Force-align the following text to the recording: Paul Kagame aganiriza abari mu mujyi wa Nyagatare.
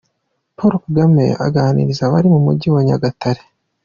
Paul 0.57 0.73
Kagame 0.83 1.25
aganiriza 1.45 2.01
abari 2.05 2.27
mu 2.33 2.39
mujyi 2.45 2.67
wa 2.75 2.81
Nyagatare. 2.87 3.41